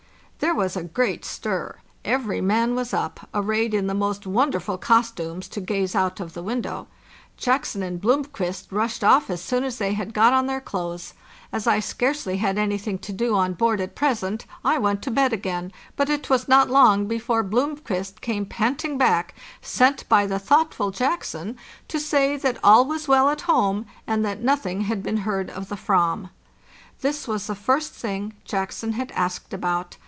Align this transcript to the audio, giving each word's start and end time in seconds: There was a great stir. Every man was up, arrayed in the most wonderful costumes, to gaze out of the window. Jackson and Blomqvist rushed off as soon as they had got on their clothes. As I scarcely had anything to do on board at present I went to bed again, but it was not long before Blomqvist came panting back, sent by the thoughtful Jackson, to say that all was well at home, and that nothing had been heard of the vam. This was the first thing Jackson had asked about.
There 0.39 0.55
was 0.55 0.75
a 0.75 0.81
great 0.83 1.23
stir. 1.23 1.75
Every 2.03 2.41
man 2.41 2.73
was 2.73 2.95
up, 2.95 3.29
arrayed 3.31 3.75
in 3.75 3.85
the 3.85 3.93
most 3.93 4.25
wonderful 4.25 4.75
costumes, 4.79 5.47
to 5.49 5.61
gaze 5.61 5.93
out 5.93 6.19
of 6.19 6.33
the 6.33 6.41
window. 6.41 6.87
Jackson 7.37 7.83
and 7.83 8.01
Blomqvist 8.01 8.71
rushed 8.71 9.03
off 9.03 9.29
as 9.29 9.39
soon 9.39 9.63
as 9.63 9.77
they 9.77 9.93
had 9.93 10.15
got 10.15 10.33
on 10.33 10.47
their 10.47 10.59
clothes. 10.59 11.13
As 11.53 11.67
I 11.67 11.79
scarcely 11.79 12.37
had 12.37 12.57
anything 12.57 12.97
to 13.05 13.13
do 13.13 13.35
on 13.35 13.53
board 13.53 13.79
at 13.79 13.93
present 13.93 14.47
I 14.65 14.79
went 14.79 15.03
to 15.03 15.11
bed 15.11 15.31
again, 15.31 15.71
but 15.95 16.09
it 16.09 16.27
was 16.27 16.47
not 16.47 16.71
long 16.71 17.05
before 17.05 17.43
Blomqvist 17.43 18.19
came 18.21 18.47
panting 18.47 18.97
back, 18.97 19.35
sent 19.61 20.09
by 20.09 20.25
the 20.25 20.39
thoughtful 20.39 20.89
Jackson, 20.89 21.55
to 21.87 21.99
say 21.99 22.35
that 22.35 22.57
all 22.63 22.83
was 22.85 23.07
well 23.07 23.29
at 23.29 23.41
home, 23.41 23.85
and 24.07 24.25
that 24.25 24.41
nothing 24.41 24.81
had 24.81 25.03
been 25.03 25.17
heard 25.17 25.51
of 25.51 25.69
the 25.69 25.75
vam. 25.77 26.31
This 27.01 27.27
was 27.27 27.45
the 27.45 27.53
first 27.53 27.93
thing 27.93 28.33
Jackson 28.43 28.93
had 28.93 29.11
asked 29.11 29.53
about. 29.53 29.97